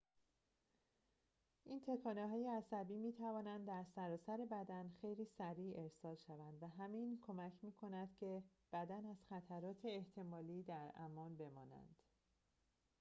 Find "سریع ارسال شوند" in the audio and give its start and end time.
5.25-6.63